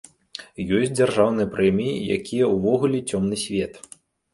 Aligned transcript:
Ёсць 0.77 0.93
дзяржаўныя 0.99 1.51
прэміі, 1.55 2.03
якія 2.19 2.51
ўвогуле 2.57 3.07
цёмны 3.09 3.35
свет. 3.49 3.83